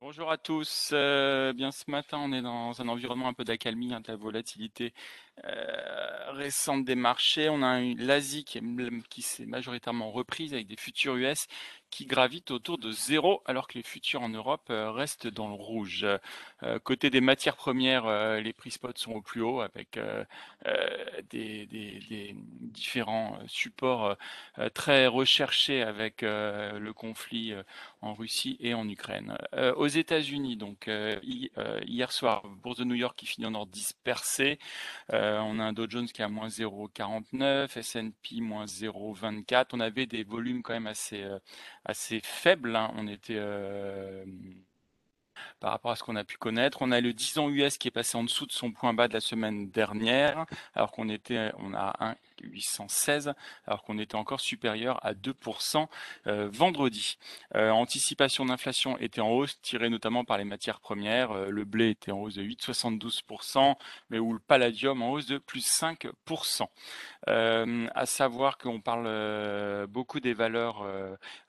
Bonjour 0.00 0.30
à 0.30 0.38
tous. 0.38 0.90
Euh, 0.92 1.52
bien 1.52 1.72
ce 1.72 1.90
matin, 1.90 2.18
on 2.20 2.32
est 2.32 2.40
dans 2.40 2.80
un 2.80 2.86
environnement 2.86 3.26
un 3.26 3.32
peu 3.32 3.42
d'accalmie, 3.42 3.92
hein, 3.92 4.00
de 4.00 4.06
la 4.06 4.16
volatilité 4.16 4.94
euh, 5.44 6.32
récente 6.32 6.84
des 6.84 6.94
marchés. 6.94 7.48
On 7.48 7.62
a 7.62 7.80
l'Asie 7.80 8.44
qui, 8.44 8.60
qui 9.08 9.22
s'est 9.22 9.46
majoritairement 9.46 10.10
reprise 10.10 10.54
avec 10.54 10.66
des 10.66 10.76
futurs 10.76 11.16
US 11.16 11.46
qui 11.90 12.06
gravitent 12.06 12.50
autour 12.50 12.78
de 12.78 12.92
zéro 12.92 13.42
alors 13.46 13.66
que 13.66 13.74
les 13.74 13.82
futurs 13.82 14.22
en 14.22 14.28
Europe 14.28 14.66
euh, 14.70 14.90
restent 14.90 15.26
dans 15.26 15.48
le 15.48 15.54
rouge. 15.54 16.06
Euh, 16.62 16.78
côté 16.80 17.10
des 17.10 17.20
matières 17.20 17.56
premières, 17.56 18.06
euh, 18.06 18.40
les 18.40 18.52
prix 18.52 18.70
spot 18.70 18.98
sont 18.98 19.12
au 19.12 19.22
plus 19.22 19.40
haut 19.40 19.60
avec 19.60 19.98
des, 21.30 22.36
différents 22.60 23.38
supports 23.46 24.16
très 24.74 25.06
recherchés 25.06 25.82
avec 25.82 26.22
le 26.22 26.90
conflit 26.92 27.54
en 28.02 28.14
Russie 28.14 28.56
et 28.60 28.74
en 28.74 28.88
Ukraine. 28.88 29.36
aux 29.76 29.86
États-Unis, 29.86 30.56
donc 30.56 30.90
hier 31.22 32.12
soir, 32.12 32.46
bourse 32.62 32.78
de 32.78 32.84
New 32.84 32.94
York 32.94 33.16
qui 33.16 33.26
finit 33.26 33.46
en 33.46 33.54
ordre 33.54 33.72
dispersé. 33.72 34.58
On 35.42 35.58
a 35.58 35.64
un 35.64 35.72
Dow 35.72 35.86
Jones 35.88 36.06
qui 36.06 36.22
est 36.22 36.24
à 36.24 36.28
moins 36.28 36.48
0,49, 36.48 37.78
S&P 37.78 38.40
moins 38.40 38.64
0,24. 38.66 39.66
On 39.72 39.80
avait 39.80 40.06
des 40.06 40.24
volumes 40.24 40.62
quand 40.62 40.74
même 40.74 40.86
assez, 40.86 41.22
euh, 41.22 41.38
assez 41.84 42.20
faibles. 42.20 42.76
Hein. 42.76 42.92
On 42.96 43.06
était 43.08 43.36
euh, 43.36 44.24
par 45.60 45.72
rapport 45.72 45.90
à 45.90 45.96
ce 45.96 46.02
qu'on 46.02 46.16
a 46.16 46.24
pu 46.24 46.36
connaître. 46.36 46.78
On 46.82 46.90
a 46.92 47.00
le 47.00 47.12
10 47.12 47.38
ans 47.38 47.48
US 47.50 47.78
qui 47.78 47.88
est 47.88 47.92
passé 47.92 48.16
en 48.16 48.24
dessous 48.24 48.46
de 48.46 48.52
son 48.52 48.72
point 48.72 48.94
bas 48.94 49.08
de 49.08 49.14
la 49.14 49.20
semaine 49.20 49.70
dernière, 49.70 50.46
alors 50.74 50.92
qu'on 50.92 51.08
était, 51.08 51.52
on 51.58 51.74
a 51.74 51.96
un 52.00 52.16
816, 52.42 53.34
alors 53.66 53.82
qu'on 53.82 53.98
était 53.98 54.14
encore 54.14 54.40
supérieur 54.40 55.04
à 55.04 55.14
2% 55.14 55.86
euh, 56.26 56.48
vendredi. 56.50 57.18
Euh, 57.54 57.70
anticipation 57.70 58.46
d'inflation 58.46 58.98
était 58.98 59.20
en 59.20 59.30
hausse, 59.30 59.60
tirée 59.60 59.88
notamment 59.88 60.24
par 60.24 60.38
les 60.38 60.44
matières 60.44 60.80
premières. 60.80 61.32
Euh, 61.32 61.50
le 61.50 61.64
blé 61.64 61.90
était 61.90 62.12
en 62.12 62.20
hausse 62.20 62.34
de 62.34 62.42
8,72%, 62.42 63.76
mais 64.10 64.18
où 64.18 64.32
le 64.32 64.38
palladium 64.38 65.02
en 65.02 65.12
hausse 65.12 65.26
de 65.26 65.38
plus 65.38 65.66
5%. 65.66 66.66
à 67.26 68.06
savoir 68.06 68.58
qu'on 68.58 68.80
parle 68.80 69.86
beaucoup 69.86 70.20
des 70.20 70.34
valeurs 70.34 70.86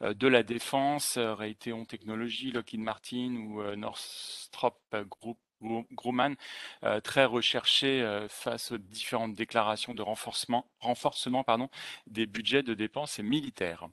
de 0.02 0.28
la 0.28 0.44
défense, 0.44 1.18
Raytheon 1.18 1.86
Technologies, 1.86 2.52
Lockheed 2.52 2.80
Martin 2.80 3.36
ou 3.36 3.64
Northrop 3.76 4.78
Group 5.10 5.38
Grumman, 5.62 6.36
euh, 6.84 7.00
très 7.02 7.26
recherché 7.26 8.02
euh, 8.02 8.28
face 8.30 8.72
aux 8.72 8.78
différentes 8.78 9.36
déclarations 9.36 9.94
de 9.94 10.02
renforcement, 10.02 10.66
renforcement 10.80 11.44
pardon, 11.44 11.70
des 12.08 12.26
budgets 12.26 12.64
de 12.64 12.74
dépenses 12.74 13.20
militaires. 13.20 13.88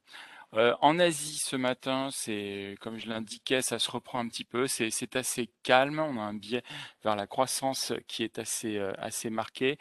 Euh, 0.55 0.75
en 0.81 0.99
Asie 1.01 1.39
ce 1.39 1.57
matin, 1.57 2.09
c'est 2.13 2.77
comme 2.81 2.99
je 2.99 3.09
l'indiquais, 3.09 3.63
ça 3.63 3.79
se 3.81 3.91
reprend 3.91 4.21
un 4.21 4.29
petit 4.29 4.45
peu. 4.45 4.69
C'est 4.69 5.17
assez 5.17 5.51
calme. 5.65 5.99
On 5.99 6.19
a 6.19 6.23
un 6.23 6.35
biais 6.35 6.63
vers 7.03 7.17
la 7.17 7.27
croissance 7.27 7.93
qui 8.07 8.23
est 8.23 8.39
assez 8.39 8.79
assez 8.99 9.29
marqué. 9.29 9.77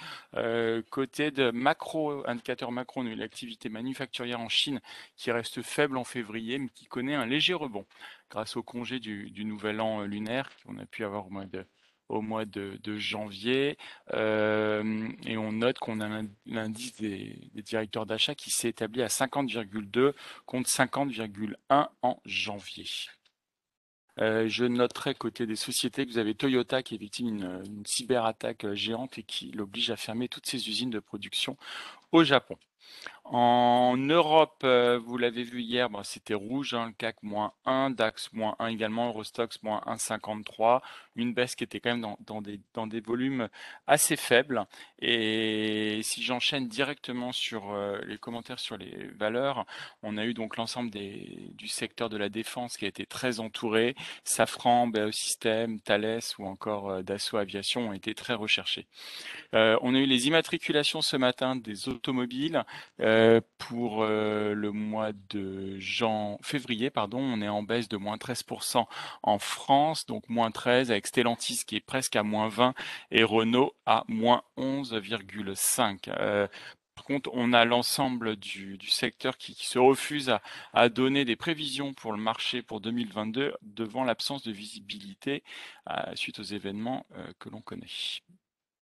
côté 0.89 1.31
de 1.31 1.51
macro 1.51 2.27
indicateur 2.27 2.71
macro, 2.71 3.01
on 3.01 3.05
a 3.05 3.09
eu 3.11 3.15
l'activité 3.15 3.69
manufacturière 3.69 4.39
en 4.41 4.49
Chine 4.49 4.81
qui 5.15 5.31
reste 5.31 5.61
faible 5.61 5.97
en 5.97 6.03
février, 6.03 6.57
mais 6.57 6.69
qui 6.69 6.85
connaît 6.85 7.15
un 7.15 7.27
léger 7.27 7.53
rebond 7.53 7.85
grâce 8.29 8.57
au 8.57 8.63
congé 8.63 8.99
du, 8.99 9.29
du 9.31 9.45
nouvel 9.45 9.79
an 9.81 10.01
lunaire 10.01 10.49
qu'on 10.65 10.77
a 10.79 10.85
pu 10.85 11.05
avoir 11.05 11.27
au 11.27 11.29
mois 11.29 11.45
de 11.45 11.65
au 12.09 12.21
mois 12.21 12.45
de, 12.45 12.97
janvier. 12.97 13.77
Euh, 14.13 15.09
et 15.25 15.37
on 15.37 15.51
note 15.51 15.79
qu'on 15.79 16.01
a 16.01 16.21
l'indice 16.45 16.95
des, 16.97 17.37
directeurs 17.55 18.05
d'achat 18.05 18.35
qui 18.35 18.51
s'est 18.51 18.69
établi 18.69 19.01
à 19.01 19.07
50,2 19.07 20.13
contre 20.45 20.69
50,1 20.69 21.87
en 22.01 22.21
janvier. 22.25 22.85
Euh, 24.21 24.47
je 24.47 24.63
noterai 24.63 25.13
côté 25.13 25.45
des 25.45 25.57
sociétés 25.57 26.05
que 26.05 26.11
vous 26.11 26.17
avez 26.17 26.35
Toyota 26.35 26.81
qui 26.81 26.95
est 26.95 26.97
victime 26.97 27.61
d'une 27.63 27.85
cyberattaque 27.85 28.73
géante 28.73 29.17
et 29.17 29.23
qui 29.23 29.51
l'oblige 29.51 29.91
à 29.91 29.97
fermer 29.97 30.29
toutes 30.29 30.45
ses 30.45 30.69
usines 30.69 30.89
de 30.89 30.99
production 30.99 31.57
au 32.13 32.23
Japon. 32.23 32.57
En 33.27 33.97
Europe, 33.97 34.61
euh, 34.63 34.99
vous 35.03 35.17
l'avez 35.17 35.41
vu 35.41 35.61
hier, 35.61 35.89
c'était 36.03 36.35
rouge, 36.35 36.75
hein, 36.75 36.85
le 36.85 36.91
CAC 36.91 37.23
moins 37.23 37.53
1, 37.65 37.89
DAX 37.89 38.31
moins 38.33 38.55
1 38.59 38.67
également, 38.67 39.07
Eurostox 39.07 39.63
moins 39.63 39.81
1,53, 39.87 40.81
une 41.15 41.33
baisse 41.33 41.55
qui 41.55 41.63
était 41.63 41.79
quand 41.79 41.97
même 41.97 42.15
dans, 42.19 42.41
des, 42.43 42.99
volumes 42.99 43.49
assez 43.87 44.15
faibles. 44.15 44.65
Et 44.99 46.01
si 46.03 46.21
j'enchaîne 46.21 46.67
directement 46.67 47.31
sur 47.31 47.73
euh, 47.73 47.99
les 48.05 48.19
commentaires 48.19 48.59
sur 48.59 48.77
les 48.77 49.07
valeurs, 49.17 49.65
on 50.03 50.17
a 50.17 50.25
eu 50.25 50.35
donc 50.35 50.55
l'ensemble 50.55 50.91
du 50.91 51.67
secteur 51.67 52.09
de 52.09 52.17
la 52.17 52.29
défense 52.29 52.77
qui 52.77 52.85
a 52.85 52.89
été 52.89 53.07
très 53.07 53.39
entouré. 53.39 53.95
Safran, 54.23 54.85
Beosystem, 54.85 55.79
Thales 55.79 56.19
ou 56.37 56.45
encore 56.45 56.91
euh, 56.91 57.01
Dassault 57.01 57.37
Aviation 57.37 57.89
ont 57.89 57.93
été 57.93 58.13
très 58.13 58.35
recherchés. 58.35 58.85
on 59.53 59.95
a 59.95 59.97
eu 59.97 60.05
les 60.05 60.27
immatriculations 60.27 61.01
ce 61.01 61.17
matin 61.17 61.55
des 61.55 61.89
automobiles. 61.89 62.63
Pour 63.57 64.03
euh, 64.03 64.53
le 64.53 64.71
mois 64.71 65.11
de 65.29 65.79
février, 66.41 66.89
pardon, 66.89 67.19
on 67.19 67.41
est 67.41 67.47
en 67.47 67.63
baisse 67.63 67.89
de 67.89 67.97
moins 67.97 68.17
13% 68.17 68.85
en 69.23 69.39
France, 69.39 70.05
donc 70.05 70.27
moins 70.29 70.51
13 70.51 70.91
avec 70.91 71.07
Stellantis 71.07 71.63
qui 71.65 71.75
est 71.75 71.85
presque 71.85 72.15
à 72.15 72.23
moins 72.23 72.47
20 72.47 72.73
et 73.11 73.23
Renault 73.23 73.73
à 73.85 74.03
moins 74.07 74.43
11,5. 74.57 76.09
Euh, 76.09 76.47
par 76.95 77.03
contre, 77.03 77.29
on 77.33 77.53
a 77.53 77.65
l'ensemble 77.65 78.35
du, 78.37 78.79
secteur 78.87 79.37
qui, 79.37 79.53
se 79.53 79.77
refuse 79.77 80.33
à, 80.73 80.89
donner 80.89 81.25
des 81.25 81.35
prévisions 81.35 81.93
pour 81.93 82.13
le 82.13 82.17
marché 82.17 82.61
pour 82.61 82.79
2022 82.79 83.53
devant 83.61 84.05
l'absence 84.05 84.43
de 84.43 84.51
visibilité 84.53 85.43
suite 86.13 86.39
aux 86.39 86.43
événements 86.43 87.05
que 87.37 87.49
l'on 87.49 87.59
connaît. 87.59 87.87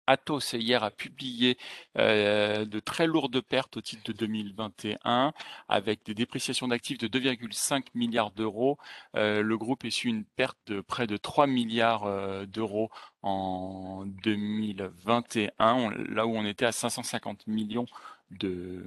Atos 0.08 0.54
hier 0.54 0.82
a 0.82 0.90
publié 0.90 1.58
euh, 1.98 2.64
de 2.64 2.80
très 2.80 3.06
lourdes 3.06 3.40
pertes 3.42 3.76
au 3.76 3.80
titre 3.82 4.02
de 4.06 4.12
2021 4.12 5.32
avec 5.68 6.04
des 6.04 6.14
dépréciations 6.14 6.68
d'actifs 6.68 6.98
de 6.98 7.08
2,5 7.08 7.84
milliards 7.94 8.30
d'euros. 8.30 8.78
Euh, 9.16 9.42
le 9.42 9.58
groupe 9.58 9.84
essuie 9.84 10.10
une 10.10 10.24
perte 10.24 10.58
de 10.66 10.80
près 10.80 11.06
de 11.06 11.18
3 11.18 11.46
milliards 11.46 12.04
euh, 12.06 12.46
d'euros 12.46 12.90
en 13.22 14.04
2021, 14.24 15.90
là 15.90 16.26
où 16.26 16.36
on 16.36 16.44
était 16.46 16.66
à 16.66 16.72
550 16.72 17.46
millions 17.46 17.86
de, 18.30 18.84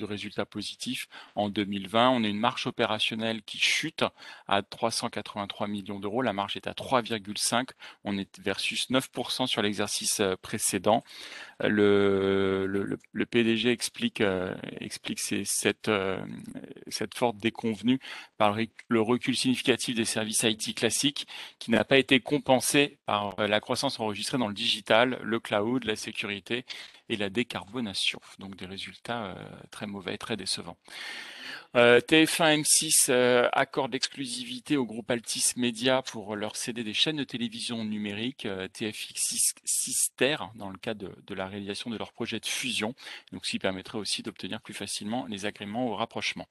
résultats 0.00 0.46
positifs 0.46 1.08
en 1.34 1.48
2020. 1.48 2.10
On 2.10 2.24
a 2.24 2.28
une 2.28 2.38
marge 2.38 2.66
opérationnelle 2.66 3.42
qui 3.42 3.58
chute 3.58 4.04
à 4.48 4.62
383 4.62 5.68
millions 5.68 6.00
d'euros. 6.00 6.22
La 6.22 6.32
marge 6.32 6.56
est 6.56 6.66
à 6.66 6.72
3,5. 6.72 7.68
On 8.04 8.18
est 8.18 8.40
versus 8.40 8.90
9% 8.90 9.46
sur 9.46 9.62
l'exercice 9.62 10.20
euh, 10.20 10.36
précédent. 10.40 11.04
Le, 11.62 12.66
le, 12.66 13.26
PDG 13.26 13.70
explique, 13.70 14.20
euh, 14.22 14.54
cette, 15.44 15.88
euh, 15.88 16.18
cette 16.88 17.14
forte 17.14 17.36
déconvenue 17.36 18.00
par 18.38 18.56
le 18.88 19.00
recul 19.00 19.36
significatif 19.36 19.94
des 19.94 20.06
services 20.06 20.42
IT 20.42 20.74
classiques 20.74 21.26
qui 21.58 21.70
n'a 21.70 21.84
pas 21.84 21.98
été 21.98 22.20
compensé 22.20 22.98
par 23.04 23.36
la 23.36 23.60
croissance 23.60 24.00
enregistrée 24.00 24.38
dans 24.38 24.48
le 24.48 24.54
digital, 24.54 25.20
le 25.22 25.38
cloud, 25.38 25.84
la 25.84 25.96
sécurité 25.96 26.64
et 27.10 27.16
la 27.16 27.28
décarbonation. 27.28 28.20
Donc 28.38 28.56
des 28.56 28.66
résultats 28.66 29.26
euh, 29.26 29.34
très 29.70 29.86
mauvais, 29.86 30.16
très 30.16 30.36
décevants. 30.36 30.78
Euh, 31.76 32.00
TF1 32.00 32.62
M6 32.62 33.10
euh, 33.10 33.48
accorde 33.52 33.92
l'exclusivité 33.92 34.76
au 34.76 34.84
groupe 34.84 35.08
Altis 35.08 35.52
Media 35.56 36.02
pour 36.02 36.34
leur 36.34 36.56
céder 36.56 36.82
des 36.82 36.94
chaînes 36.94 37.18
de 37.18 37.24
télévision 37.24 37.84
numérique 37.84 38.48
TFX 38.72 39.54
Sister 39.64 40.36
dans 40.56 40.70
le 40.70 40.78
cadre 40.78 41.10
de, 41.24 41.34
la 41.34 41.46
réalisation 41.46 41.88
de 41.90 41.96
leur 41.96 42.12
projet 42.12 42.40
de 42.40 42.46
fusion, 42.46 42.94
donc 43.30 43.46
ce 43.46 43.52
qui 43.52 43.60
permettrait 43.60 43.98
aussi 43.98 44.22
d'obtenir 44.24 44.60
plus 44.60 44.74
facilement 44.74 45.26
les 45.26 45.46
agréments 45.46 45.86
au 45.86 45.94
rapprochement. 45.94 46.48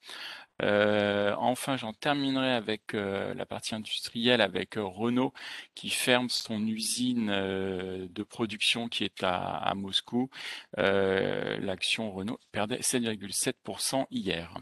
Euh, 0.62 1.34
enfin, 1.38 1.78
j'en 1.78 1.94
terminerai 1.94 2.52
avec 2.52 2.94
euh, 2.94 3.34
la 3.34 3.46
partie 3.46 3.76
industrielle, 3.76 4.42
avec 4.42 4.78
euh, 4.78 4.84
Renault 4.84 5.34
qui 5.74 5.90
ferme 5.90 6.30
son 6.30 6.66
usine 6.68 7.28
de 7.28 8.24
production 8.24 8.90
qui 8.90 9.06
est 9.06 9.24
à, 9.24 9.74
Moscou. 9.76 10.30
L'action 10.78 12.12
Renault 12.12 12.40
perdait 12.52 12.80
7,7% 12.80 14.06
hier. 14.12 14.54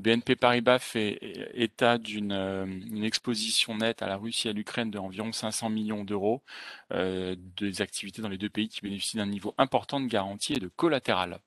BNP 0.00 0.36
Paribas 0.36 0.78
fait 0.78 1.18
état 1.54 1.98
d'une 1.98 3.04
exposition 3.04 3.76
nette 3.76 4.02
à 4.02 4.06
la 4.06 4.16
Russie 4.16 4.48
et 4.48 4.50
à 4.50 4.54
l'Ukraine 4.54 4.90
d'environ 4.90 5.32
500 5.32 5.70
millions 5.70 6.04
d'euros 6.04 6.42
des 6.90 7.82
activités 7.82 8.22
dans 8.22 8.28
les 8.28 8.38
deux 8.38 8.50
pays 8.50 8.68
qui 8.68 8.80
bénéficient 8.80 9.16
d'un 9.16 9.26
niveau 9.26 9.54
important 9.58 10.00
de 10.00 10.06
garantie 10.06 10.54
et 10.54 10.60
de 10.60 10.68
collatéral. 10.68 11.40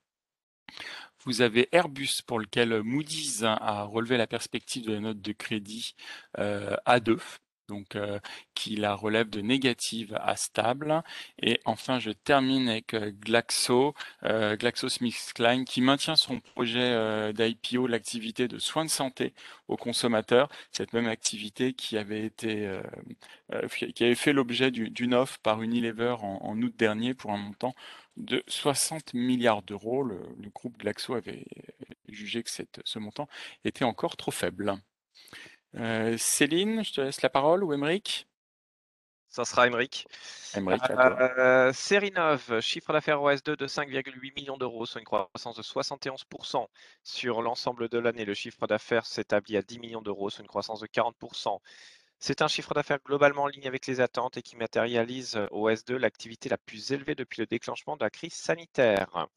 Vous 1.25 1.41
avez 1.41 1.67
Airbus 1.71 2.21
pour 2.25 2.39
lequel 2.39 2.81
Moody's 2.81 3.43
a 3.43 3.83
relevé 3.83 4.17
la 4.17 4.27
perspective 4.27 4.85
de 4.85 4.93
la 4.93 4.99
note 5.01 5.21
de 5.21 5.31
crédit 5.33 5.95
euh, 6.37 6.75
A2 6.85 7.19
donc 7.69 7.97
qui 8.55 8.75
la 8.75 8.93
relève 8.93 9.29
de 9.29 9.41
négative 9.41 10.17
à 10.21 10.35
stable. 10.35 11.03
Et 11.41 11.59
enfin, 11.65 11.99
je 11.99 12.11
termine 12.11 12.67
avec 12.67 12.95
Glaxo, 13.21 13.93
GlaxoSmithKline, 14.23 15.65
qui 15.65 15.81
maintient 15.81 16.15
son 16.15 16.39
projet 16.39 17.33
d'IPO, 17.33 17.87
l'activité 17.87 18.47
de 18.47 18.59
soins 18.59 18.85
de 18.85 18.89
santé 18.89 19.33
aux 19.67 19.77
consommateurs, 19.77 20.49
cette 20.71 20.93
même 20.93 21.07
activité 21.07 21.73
qui 21.73 21.97
avait 21.97 22.25
été, 22.25 22.79
qui 23.71 24.03
avait 24.03 24.15
fait 24.15 24.33
l'objet 24.33 24.71
d'une 24.71 25.13
offre 25.13 25.39
par 25.39 25.61
Unilever 25.61 26.15
en, 26.21 26.61
août 26.61 26.73
dernier 26.77 27.13
pour 27.13 27.31
un 27.31 27.37
montant 27.37 27.75
de 28.17 28.43
60 28.47 29.13
milliards 29.13 29.61
d'euros. 29.61 30.03
Le, 30.03 30.19
groupe 30.53 30.77
Glaxo 30.77 31.13
avait 31.13 31.45
jugé 32.07 32.43
que 32.43 32.49
ce 32.83 32.99
montant 32.99 33.27
était 33.63 33.85
encore 33.85 34.17
trop 34.17 34.31
faible. 34.31 34.75
Euh, 35.75 36.15
Céline, 36.17 36.83
je 36.83 36.93
te 36.93 37.01
laisse 37.01 37.21
la 37.21 37.29
parole 37.29 37.63
ou 37.63 37.73
Émeric? 37.73 38.27
Ça 39.29 39.45
sera 39.45 39.67
Emmerich. 39.67 40.07
Euh, 40.57 41.71
série 41.71 42.09
9, 42.09 42.59
chiffre 42.61 42.91
d'affaires 42.91 43.19
OS2 43.19 43.55
de 43.55 43.67
5,8 43.67 44.33
millions 44.35 44.57
d'euros, 44.57 44.87
soit 44.87 44.99
une 44.99 45.05
croissance 45.05 45.55
de 45.55 45.61
71% 45.61 46.67
sur 47.03 47.43
l'ensemble 47.43 47.89
de 47.89 47.99
l'année. 47.99 48.25
Le 48.25 48.33
chiffre 48.33 48.65
d'affaires 48.65 49.05
s'établit 49.05 49.55
à 49.55 49.61
10 49.61 49.77
millions 49.77 50.01
d'euros, 50.01 50.31
soit 50.31 50.41
une 50.41 50.47
croissance 50.47 50.79
de 50.79 50.87
40%. 50.87 51.59
C'est 52.17 52.41
un 52.41 52.47
chiffre 52.47 52.73
d'affaires 52.73 52.97
globalement 53.05 53.43
en 53.43 53.47
ligne 53.47 53.67
avec 53.67 53.85
les 53.85 54.01
attentes 54.01 54.35
et 54.37 54.41
qui 54.41 54.55
matérialise 54.55 55.35
OS2 55.51 55.95
l'activité 55.95 56.49
la 56.49 56.57
plus 56.57 56.91
élevée 56.91 57.13
depuis 57.13 57.39
le 57.41 57.45
déclenchement 57.45 57.97
de 57.97 58.03
la 58.03 58.09
crise 58.09 58.33
sanitaire. 58.33 59.27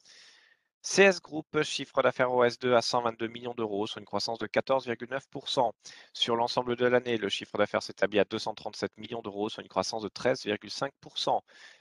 CS 0.85 1.21
Group, 1.21 1.63
chiffre 1.63 2.01
d'affaires 2.01 2.27
OS2 2.29 2.75
à 2.75 2.81
122 2.81 3.27
millions 3.27 3.53
d'euros, 3.53 3.87
soit 3.87 4.01
une 4.01 4.05
croissance 4.05 4.37
de 4.37 4.47
14,9%. 4.47 5.71
Sur 6.11 6.35
l'ensemble 6.35 6.75
de 6.75 6.85
l'année, 6.85 7.17
le 7.17 7.29
chiffre 7.29 7.57
d'affaires 7.57 7.81
s'établit 7.81 8.19
à 8.19 8.25
237 8.25 8.97
millions 8.97 9.21
d'euros, 9.21 9.47
soit 9.47 9.63
une 9.63 9.69
croissance 9.69 10.03
de 10.03 10.09
13,5%. 10.09 11.39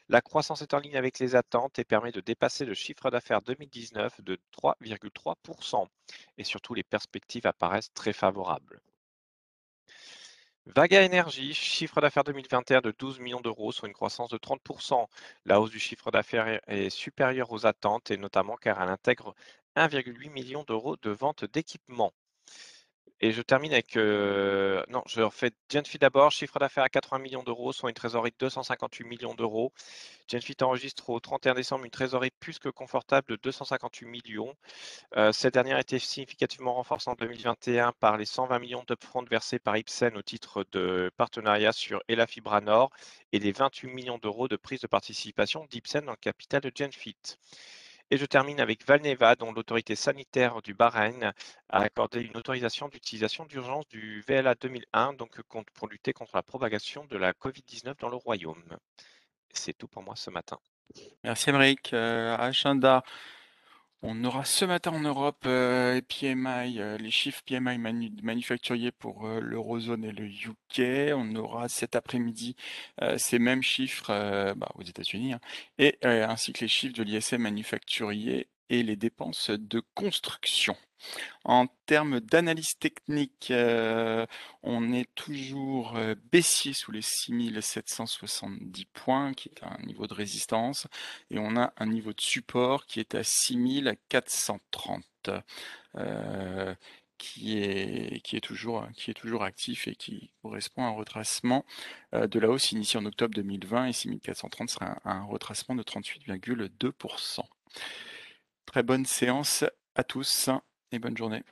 La 0.08 0.20
croissance 0.20 0.62
est 0.62 0.72
en 0.72 0.78
ligne 0.78 0.96
avec 0.96 1.18
les 1.18 1.34
attentes 1.34 1.80
et 1.80 1.84
permet 1.84 2.12
de 2.12 2.20
dépasser 2.20 2.64
le 2.64 2.74
chiffre 2.74 3.10
d'affaires 3.10 3.42
2019 3.42 4.20
de 4.20 4.38
3,3%. 4.52 5.88
Et 6.38 6.44
surtout, 6.44 6.74
les 6.74 6.84
perspectives 6.84 7.48
apparaissent 7.48 7.92
très 7.94 8.12
favorables. 8.12 8.80
Vaga 10.66 11.02
Énergie, 11.02 11.54
chiffre 11.54 12.00
d'affaires 12.00 12.24
2021 12.24 12.80
de 12.80 12.92
12 12.98 13.20
millions 13.20 13.40
d'euros, 13.40 13.70
soit 13.70 13.86
une 13.86 13.94
croissance 13.94 14.30
de 14.30 14.38
30%. 14.38 15.06
La 15.44 15.60
hausse 15.60 15.70
du 15.70 15.78
chiffre 15.78 16.10
d'affaires 16.10 16.60
est 16.68 16.90
supérieure 16.90 17.52
aux 17.52 17.64
attentes 17.66 18.10
et 18.10 18.16
notamment 18.16 18.56
car 18.56 18.82
elle 18.82 18.88
intègre 18.88 19.34
1,8 19.76 20.30
million 20.30 20.64
d'euros 20.64 20.96
de 20.96 21.10
vente 21.10 21.44
d'équipements. 21.44 22.12
Et 23.24 23.30
je 23.30 23.40
termine 23.40 23.72
avec, 23.72 23.96
euh, 23.96 24.82
non, 24.88 25.02
je 25.06 25.22
refais 25.22 25.52
Genfit 25.72 25.98
d'abord, 25.98 26.32
chiffre 26.32 26.58
d'affaires 26.58 26.82
à 26.82 26.88
80 26.88 27.20
millions 27.20 27.44
d'euros, 27.44 27.72
soit 27.72 27.88
une 27.88 27.94
trésorerie 27.94 28.32
de 28.32 28.36
258 28.40 29.04
millions 29.04 29.34
d'euros. 29.34 29.72
Genfit 30.28 30.56
enregistre 30.60 31.08
au 31.08 31.20
31 31.20 31.54
décembre 31.54 31.84
une 31.84 31.92
trésorerie 31.92 32.32
plus 32.40 32.58
que 32.58 32.68
confortable 32.68 33.28
de 33.28 33.36
258 33.36 34.06
millions. 34.06 34.56
Euh, 35.16 35.30
cette 35.30 35.54
dernière 35.54 35.76
a 35.76 35.80
été 35.80 36.00
significativement 36.00 36.74
renforcée 36.74 37.10
en 37.10 37.14
2021 37.14 37.92
par 38.00 38.16
les 38.16 38.24
120 38.24 38.58
millions 38.58 38.84
d'upfront 38.88 39.22
versés 39.22 39.60
par 39.60 39.76
Ipsen 39.76 40.16
au 40.16 40.22
titre 40.22 40.66
de 40.72 41.08
partenariat 41.16 41.72
sur 41.72 42.02
Elafibra 42.08 42.60
Nord 42.60 42.90
et 43.32 43.38
les 43.38 43.52
28 43.52 43.86
millions 43.88 44.18
d'euros 44.18 44.48
de 44.48 44.56
prise 44.56 44.80
de 44.80 44.88
participation 44.88 45.64
d'Ipsen 45.70 46.04
dans 46.04 46.12
le 46.12 46.16
capital 46.16 46.60
de 46.60 46.72
Genfit. 46.74 47.38
Et 48.12 48.18
je 48.18 48.26
termine 48.26 48.60
avec 48.60 48.86
Valneva, 48.86 49.36
dont 49.36 49.52
l'autorité 49.52 49.96
sanitaire 49.96 50.60
du 50.60 50.74
Bahreïn 50.74 51.32
a 51.70 51.80
accordé 51.80 52.20
une 52.20 52.36
autorisation 52.36 52.88
d'utilisation 52.88 53.46
d'urgence 53.46 53.88
du 53.88 54.22
VLA 54.28 54.54
2001 54.54 55.14
donc, 55.14 55.40
pour 55.72 55.88
lutter 55.88 56.12
contre 56.12 56.32
la 56.34 56.42
propagation 56.42 57.06
de 57.06 57.16
la 57.16 57.32
COVID-19 57.32 57.98
dans 57.98 58.10
le 58.10 58.16
royaume. 58.16 58.76
C'est 59.54 59.72
tout 59.72 59.88
pour 59.88 60.02
moi 60.02 60.14
ce 60.14 60.28
matin. 60.28 60.58
Merci 61.24 61.48
Émeric. 61.48 61.94
Euh, 61.94 62.36
on 64.02 64.24
aura 64.24 64.44
ce 64.44 64.64
matin 64.64 64.90
en 64.92 65.00
Europe 65.00 65.44
euh, 65.46 66.00
PMI, 66.00 66.80
euh, 66.80 66.98
les 66.98 67.10
chiffres 67.12 67.42
PMI 67.46 67.78
manufacturiers 68.22 68.90
pour 68.90 69.26
euh, 69.26 69.40
l'eurozone 69.40 70.04
et 70.04 70.10
le 70.10 70.26
UK. 70.26 71.14
On 71.14 71.34
aura 71.36 71.68
cet 71.68 71.94
après-midi 71.94 72.56
ces 73.16 73.38
mêmes 73.38 73.62
chiffres 73.62 74.54
bah, 74.56 74.68
aux 74.74 74.82
États-Unis 74.82 75.34
hein, 75.34 75.40
et 75.78 75.98
ainsi 76.02 76.52
que 76.52 76.60
les 76.62 76.68
chiffres 76.68 76.94
de 76.94 77.02
l'ISM 77.02 77.42
manufacturier 77.42 78.48
les 78.80 78.96
dépenses 78.96 79.50
de 79.50 79.82
construction. 79.94 80.76
En 81.44 81.66
termes 81.86 82.20
d'analyse 82.20 82.78
technique, 82.78 83.48
euh, 83.50 84.24
on 84.62 84.92
est 84.92 85.12
toujours 85.14 85.96
euh, 85.96 86.14
baissier 86.30 86.72
sous 86.72 86.92
les 86.92 87.02
6770 87.02 88.84
points, 88.86 89.34
qui 89.34 89.48
est 89.48 89.64
un 89.64 89.78
niveau 89.84 90.06
de 90.06 90.14
résistance, 90.14 90.86
et 91.30 91.38
on 91.38 91.56
a 91.56 91.72
un 91.76 91.86
niveau 91.86 92.12
de 92.12 92.20
support 92.20 92.86
qui 92.86 93.00
est 93.00 93.14
à 93.14 93.24
6430. 93.24 95.04
Euh, 95.96 96.74
qui 97.18 97.56
est, 97.56 98.40
toujours, 98.42 98.82
actif 99.44 99.86
et 99.86 99.94
qui 99.94 100.32
correspond 100.42 100.82
à 100.82 100.88
un 100.88 100.90
retracement 100.90 101.64
de 102.12 102.38
la 102.40 102.48
hausse 102.48 102.72
initiée 102.72 102.98
en 102.98 103.06
octobre 103.06 103.32
2020 103.36 103.86
et 103.86 103.92
6430 103.92 104.70
sera 104.70 104.98
un 105.04 105.22
retracement 105.22 105.76
de 105.76 105.84
38,2%. 105.84 107.44
Très 108.72 108.82
bonne 108.82 109.04
séance 109.04 109.66
à 109.94 110.02
tous 110.02 110.48
et 110.92 110.98
bonne 110.98 111.14
journée. 111.14 111.42